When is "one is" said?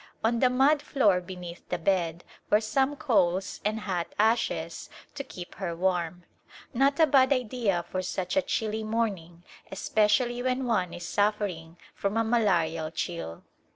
10.65-11.07